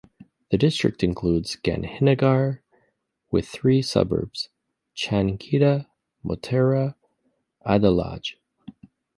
[0.49, 2.61] The district includes Gandhinagar
[3.29, 4.49] with three Suburbs-
[4.97, 5.85] Chandkheda,
[6.25, 6.95] Motera,
[7.67, 8.33] Adalaj.